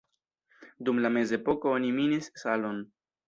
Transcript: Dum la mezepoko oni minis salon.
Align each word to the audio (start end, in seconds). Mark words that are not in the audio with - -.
Dum 0.87 1.01
la 1.05 1.11
mezepoko 1.17 1.73
oni 1.79 1.91
minis 1.99 2.31
salon. 2.45 2.81